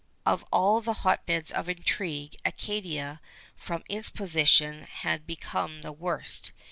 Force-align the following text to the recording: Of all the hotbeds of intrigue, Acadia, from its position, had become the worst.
Of 0.25 0.43
all 0.51 0.81
the 0.81 0.93
hotbeds 1.05 1.51
of 1.51 1.69
intrigue, 1.69 2.35
Acadia, 2.43 3.21
from 3.55 3.83
its 3.87 4.09
position, 4.09 4.85
had 4.89 5.27
become 5.27 5.83
the 5.83 5.91
worst. 5.93 6.53